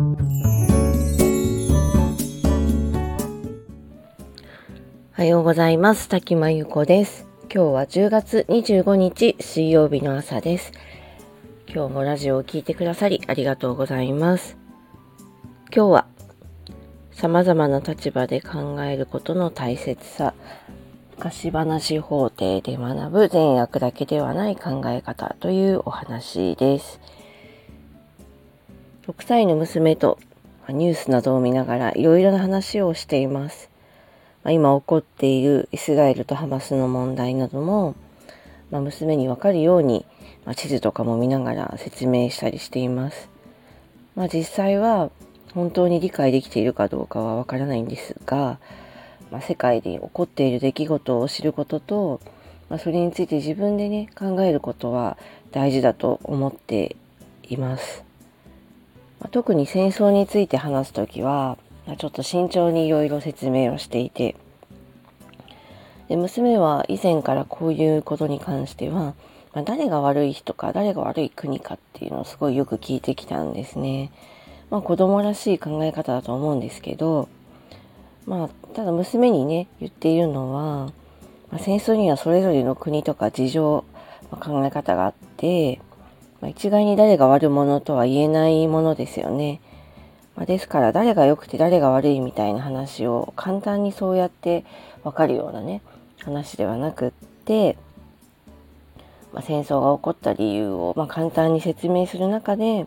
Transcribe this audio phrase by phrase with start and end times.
[0.00, 0.02] お
[5.12, 6.08] はようございます。
[6.08, 7.26] 滝真由子です。
[7.54, 10.72] 今日は10月25日水曜日の朝です。
[11.68, 14.56] 今日もラジオを聴いてくださりありがとうございます。
[15.64, 16.06] 今日は
[17.12, 20.32] 様々な立場で考えることの大切さ、
[21.18, 27.00] 昔話法廷で学ぶ善悪だけではない考え方というお話です。
[29.10, 30.20] 6歳の娘と
[30.68, 33.68] ニュースなどを見ながらいろいろな話をしています。
[34.44, 37.96] ま今起こっているイスラエルとハマスの問題なども、
[38.70, 40.06] まあ、娘にわかるように、
[40.44, 43.28] まあ、地図とかも見ながら説明したりしています。
[44.14, 45.10] まあ、実際は
[45.54, 48.60] 本当に理解できているかどうかはわからないんですが、
[49.32, 52.20] まあ、世界で起こっている出来事を知ることと、
[52.68, 55.18] ま、それについて自分でね考えることは
[55.50, 56.94] 大事だと思って
[57.48, 58.08] います。
[59.20, 61.58] まあ、特に戦争について話す時は
[61.98, 64.36] ちょっと慎重にいろいろ説明をしていて
[66.08, 69.14] で娘は以前からこういうことに関しては、
[69.54, 74.10] まあ、誰が悪い人か誰が悪い国かっていうのをすごいよく聞いてきたんですね。
[74.70, 77.28] まあ子供らしい考え方だと思うんですけど
[78.26, 80.92] まあただ娘にね言っているのは、
[81.50, 83.84] まあ、戦争にはそれぞれの国とか事情、
[84.30, 85.80] まあ、考え方があって、
[86.40, 89.60] まあ、一概に誰が悪者とは言えないものですよね。
[90.36, 94.64] まあ、ですから誰が良くて誰が悪いみたいな話を簡単にそうやって
[95.04, 95.82] 分かるようなね
[96.18, 97.10] 話ではなくっ
[97.44, 97.76] て、
[99.32, 102.86] まあ、戦争が起こった理由を、ま、簡単に説明する中で、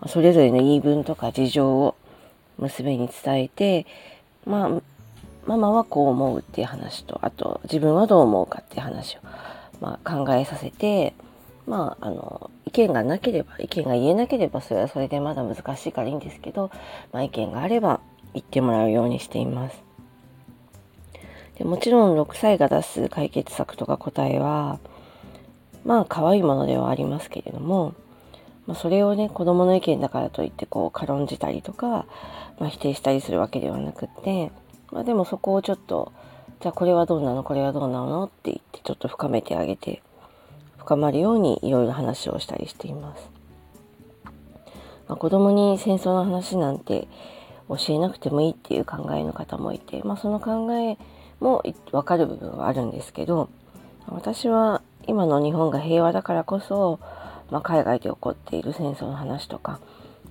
[0.00, 1.94] ま、それぞれの言い分とか事情を
[2.58, 3.86] 娘に伝えて、
[4.44, 4.82] まあ、
[5.46, 9.20] ママはこう思うっていう話とあと自分はどう思うかっていう話を、
[9.80, 11.14] ま、考えさせて
[11.70, 16.72] まああの意見がなければ意見が言えなければそれはそれでまだ難しいからいいんですけど、
[17.12, 18.00] まあ、意見があれば
[18.34, 19.80] 言ってもらうようにしています。
[21.56, 24.80] でもちろん6歳が出す解決策とか答えは
[25.84, 27.94] まあ可愛いものではありますけれども、
[28.66, 32.06] まあ、それをね子供の意見だからといってこう軽んじたりとか、
[32.58, 34.50] まあ、否定したりするわけではなくって、
[34.90, 36.12] まあ、でもそこをちょっと
[36.60, 37.44] じゃあこれはどうなの？
[37.44, 38.24] これはどうなの？
[38.24, 40.02] って言ってちょっと深めてあげて
[40.80, 43.30] 深まるようにいろいろ話をしたりしています。
[45.06, 47.06] まあ、子供に戦争の話なんて
[47.68, 50.98] 教えなくてもいいっていう考えの方もいて、まあ、その考え
[51.40, 53.50] も分かる部分はあるんですけど
[54.08, 57.00] 私は今の日本が平和だからこそ、
[57.50, 59.80] まあ、海外で起こっている戦争の話とか、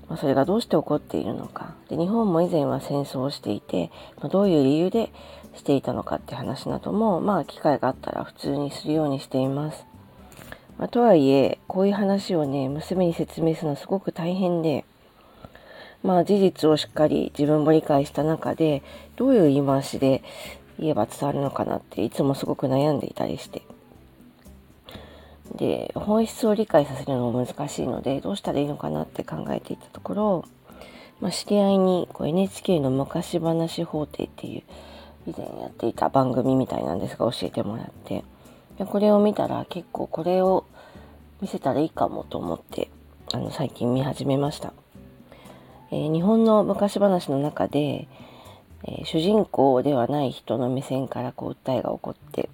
[0.07, 5.11] まあ、それがどうして起こっているのかで日本も以前は戦争をしていて、まあ、どういう理由で
[5.55, 9.88] していたのかって話などもまあ機会があったら普通にするようにしています。
[10.79, 14.85] まあ、とはいえ、こういう話をね、娘に説明するのはすごく大変で、
[16.03, 18.81] まあ事実をしっかり自分も理解した中で、
[19.17, 20.23] どういう言い回しで
[20.79, 23.61] 言えば伝わるのかなっていつもすごく悩んでいたりして。
[25.55, 30.45] で、本質を理解させるのも難しいので、どうしたらいいのかなって考えていたところ、
[31.19, 34.63] まあ、知り合いにこう NHK の昔話法廷っていう
[35.27, 38.23] 以前やっていた番組みたいなんですが教えてもらって、
[38.79, 40.65] でこれを見たら結構これを
[41.41, 42.89] 見せたらいいかもと思って
[43.33, 44.73] あの最近見始めました、
[45.91, 48.07] えー、日本の昔話の中で、
[48.85, 52.49] えー、主人公ではない人の目線からこう訴えが起こって、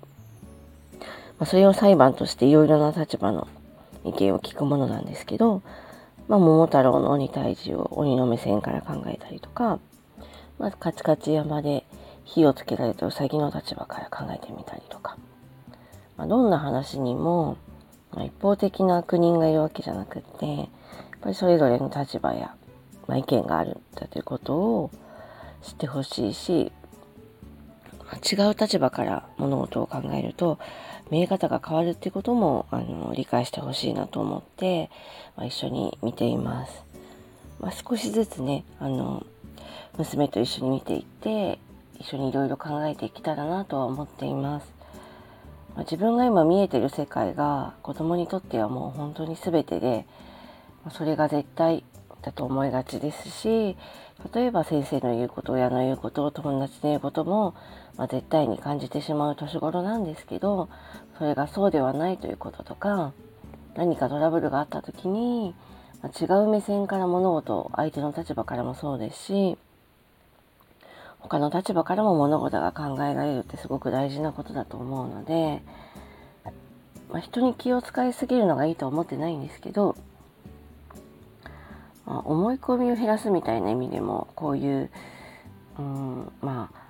[1.00, 1.08] ま
[1.42, 3.48] あ、それを裁判としていろいろな立場の
[4.04, 5.62] 意見を聞くものなんですけど、
[6.28, 9.80] まあ、桃太郎の鬼退治を鬼の目線から考えたりとか、
[10.58, 11.86] まあ、カチカチ山で
[12.24, 15.18] 火をつけられたウサギの立場から考えてみたりとか、
[16.18, 17.58] まあ、どんな話にも、
[18.12, 20.68] まあ、一方的な悪人がいるわけじゃなくってやっ
[21.22, 22.56] ぱりそれぞれの立場や、
[23.08, 24.92] まあ、意見があるんだということを
[25.62, 26.72] 知ってほしいし、
[28.00, 30.60] まあ、違う立場から物事を考えると
[31.12, 34.90] 見え方が変わるっていうこともあの理解してほしいなと思って、
[35.36, 36.84] まあ、一緒に見ています。
[37.60, 39.26] まあ、少しずつねあの
[39.98, 41.60] 娘と一緒に見ていって
[42.00, 44.85] 一緒にいろいろ考えていけたらなとは思っています。
[45.76, 50.06] ま、自分が今見えてる世界が子供にとってはもう本当に全てで
[50.92, 51.84] それが絶対
[52.22, 53.78] だと思いがちですし
[54.34, 57.56] 例えば先生の言うこと親の言うこと友達の言うことも、
[57.98, 60.70] まあ、絶対に感じてしまう年頃なんですけど
[61.18, 63.14] それがそうではないということとか
[63.76, 65.54] 何かトラブルがあった時に、
[66.02, 69.58] まあ、違う目線から物事相手の立場からもそうですし
[71.26, 75.62] 他の立場からも物事が考えられるってすごく大事なことだと思うので、
[77.12, 79.96] まあ、人に気を使いすぎるのがいいと思ってないんですけど、
[82.06, 84.92] まあ、思い込みを減らすみたいな意味でもこういう、
[85.80, 86.86] うん、まあ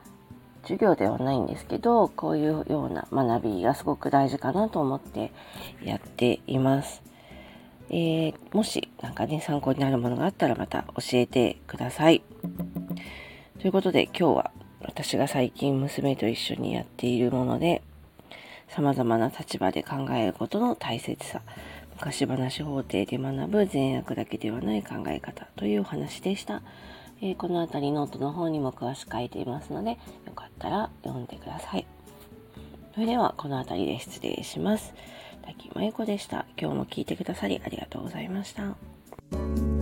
[0.63, 5.31] 授業ではないんですけどこういうような学びがすごく大事かなと思って
[5.83, 7.01] やっています。
[7.89, 12.23] えー、もし何かね参考になるものがあったらまた教えてください。
[13.59, 17.81] ということで今日は私が最近娘と一緒にやっているもので
[18.67, 21.41] 様々な立場で考えることの大切さ
[21.95, 26.61] 昔話法廷で学ぶ善悪だけではない考え方というお話でした。
[27.21, 29.91] えー、この辺りノートの方にも詳しく書いていますので
[30.25, 31.87] よかったら読んでください。
[32.93, 34.93] それではこの辺りで失礼します。
[35.43, 36.45] 滝真由子でした。
[36.59, 39.74] 今日も聞いてくださりありがとうございました。